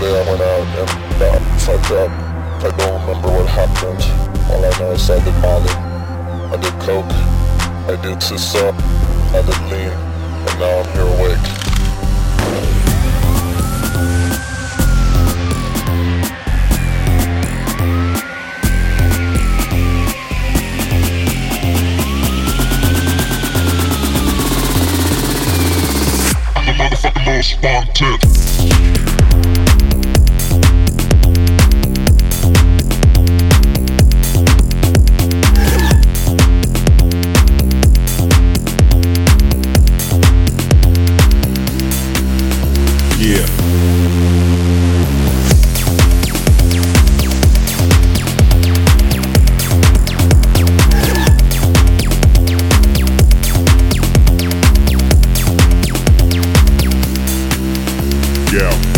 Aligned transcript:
yesterday 0.00 0.20
I 0.20 0.30
went 0.30 0.42
out 0.42 0.66
and 0.78 0.88
got 1.18 1.60
fucked 1.60 1.90
up. 1.92 2.10
I 2.62 2.70
don't 2.76 3.00
remember 3.06 3.28
what 3.28 3.46
happened. 3.48 4.02
All 4.50 4.64
I 4.64 4.78
know 4.78 4.92
is 4.92 5.10
I 5.10 5.22
did 5.24 5.34
Molly. 5.40 5.68
I 6.50 6.56
did 6.56 6.72
Coke. 6.80 7.12
I 7.86 7.96
did 8.02 8.18
Sissa. 8.18 8.72
I 9.34 9.42
did 9.42 9.60
Lean. 9.70 9.92
And 10.48 10.58
now 10.58 10.80
I'm 10.80 10.88
here 10.92 11.06
awake. 11.06 11.60
most 27.26 27.50
spawn 27.50 29.09
Yeah. 58.52 58.89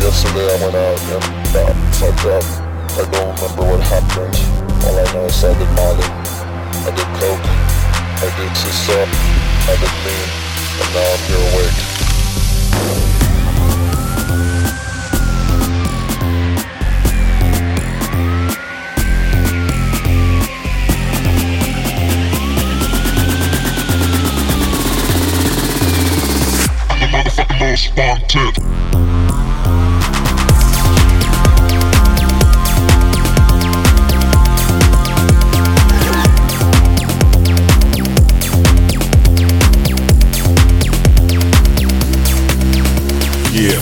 Yesterday 0.00 0.46
I 0.46 0.56
went 0.62 0.76
out 0.76 1.00
and 1.00 1.24
got 1.52 1.74
fucked 1.96 2.26
up. 2.26 2.44
I 2.98 3.04
don't 3.10 3.34
remember 3.40 3.64
what 3.70 3.80
happened. 3.80 4.36
All 4.84 4.98
I 4.98 5.04
know 5.12 5.24
is 5.26 5.44
I 5.44 5.52
did 5.58 5.70
Molly. 5.74 6.08
I 6.82 6.90
did 6.94 7.08
Coke. 7.18 7.46
I 8.22 8.28
did 8.36 8.52
Sissa. 8.58 9.00
I 9.66 9.74
did 9.78 9.94
Lean. 10.04 10.28
And 10.80 10.90
now 10.94 11.12
I'm 11.12 11.22
here 11.26 11.44
awake. 11.52 11.98
the 27.00 27.06
motherfucking. 27.12 28.77
Yeah. 43.50 43.80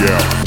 Yeah. 0.00 0.41